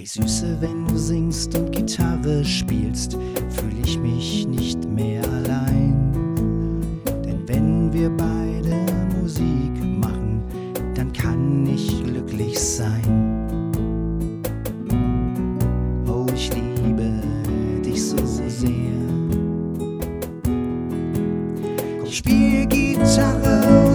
Hey 0.00 0.06
Süße, 0.06 0.56
wenn 0.60 0.86
du 0.86 0.96
singst 0.96 1.54
und 1.58 1.72
Gitarre 1.72 2.42
spielst, 2.42 3.18
fühle 3.50 3.82
ich 3.84 3.98
mich 3.98 4.46
nicht 4.46 4.82
mehr 4.88 5.22
allein. 5.24 6.14
Denn 7.22 7.46
wenn 7.46 7.92
wir 7.92 8.08
beide 8.08 8.86
Musik 9.20 9.84
machen, 9.84 10.42
dann 10.94 11.12
kann 11.12 11.66
ich 11.66 12.02
glücklich 12.02 12.58
sein. 12.58 13.50
Oh, 16.08 16.24
ich 16.34 16.50
liebe 16.54 17.20
dich 17.84 18.02
so 18.02 18.16
sehr. 18.24 18.70
Ich 22.06 22.16
spiel 22.16 22.64
Gitarre 22.64 23.89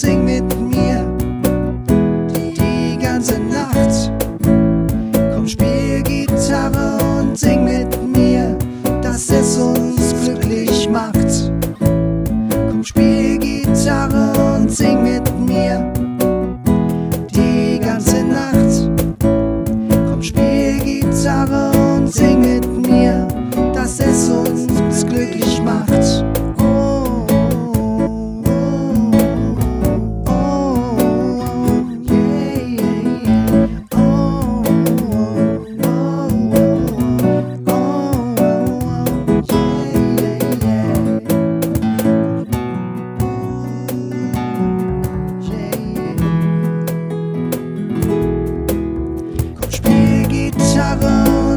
sing 0.00 0.24
mit 0.24 0.58
mir 0.58 1.04
die 2.34 2.96
ganze 2.98 3.38
Nacht. 3.38 4.10
Komm, 5.34 5.46
spiel 5.46 6.02
Gitarre 6.02 6.96
und 7.18 7.38
sing 7.38 7.64
mit 7.64 8.02
mir, 8.08 8.56
dass 9.02 9.28
es 9.28 9.58
uns 9.58 10.14
glücklich 10.24 10.88
macht. 10.88 11.52
Komm, 11.78 12.82
spiel 12.82 13.36
Gitarre 13.36 14.32
und 14.54 14.70
sing 14.70 15.02
mit 15.02 15.29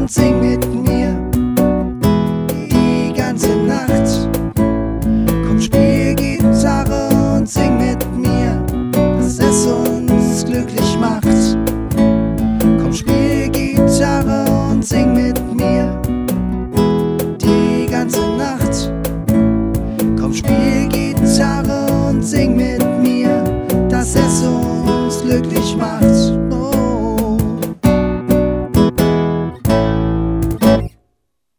und 0.04 0.10
sing 0.10 0.38
mit 0.38 0.62
mir 0.86 1.16
die 2.70 3.10
ganze 3.14 3.56
Nacht. 3.56 4.28
Komm, 5.46 5.58
spiel 5.58 6.14
Gitarre 6.14 7.08
und 7.34 7.48
sing 7.48 7.78
mit 7.78 8.04
mir, 8.14 8.62
dass 8.92 9.38
es 9.38 9.66
uns 9.66 10.44
glücklich 10.44 10.98
macht. 11.00 11.56
Komm, 11.96 12.92
spiel 12.92 13.48
Gitarre 13.48 14.44
und 14.70 14.84
sing 14.84 15.14
mit 15.14 15.40
mir 15.54 15.98
die 17.40 17.86
ganze 17.90 18.20
Nacht. 18.36 18.92
Komm, 20.20 20.34
spiel 20.34 20.86
Gitarre 20.90 22.10
und 22.10 22.22
sing 22.22 22.54
mit 22.54 22.84
mir, 23.00 23.42
dass 23.88 24.14
es 24.14 24.42
uns 24.42 25.22
glücklich 25.22 25.74
macht. 25.78 26.13